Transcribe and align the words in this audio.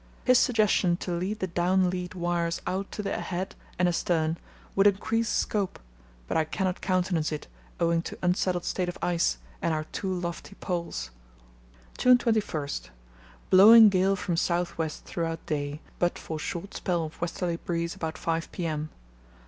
His 0.25 0.39
suggestion 0.39 0.97
to 0.97 1.11
lead 1.11 1.41
the 1.41 1.45
down 1.45 1.91
lead 1.91 2.15
wires 2.15 2.59
out 2.65 2.91
to 2.93 3.03
the 3.03 3.15
ahead 3.15 3.53
and 3.77 3.87
astern 3.87 4.39
would 4.75 4.87
increase 4.87 5.29
scope, 5.29 5.77
but 6.27 6.35
I 6.35 6.43
cannot 6.43 6.81
countenance 6.81 7.31
it 7.31 7.45
owing 7.79 8.01
to 8.01 8.17
unsettled 8.23 8.65
state 8.65 8.89
of 8.89 8.97
ice 9.03 9.37
and 9.61 9.75
our 9.75 9.83
too 9.83 10.11
lofty 10.11 10.55
poles. 10.55 11.11
"June 11.99 12.17
21.—Blowing 12.17 13.89
gale 13.89 14.15
from 14.15 14.37
south 14.37 14.75
west 14.75 15.05
throughout 15.05 15.45
day, 15.45 15.81
but 15.99 16.17
for 16.17 16.39
short 16.39 16.73
spell 16.73 17.05
of 17.05 17.21
westerly 17.21 17.57
breeze 17.57 17.93
about 17.93 18.17
5 18.17 18.51
p.m. 18.51 18.89